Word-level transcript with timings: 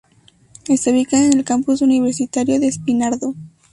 Está 0.67 0.89
ubicada 0.89 1.25
en 1.27 1.33
el 1.37 1.45
Campus 1.45 1.83
Universitario 1.83 2.59
de 2.59 2.65
Espinardo. 2.65 3.35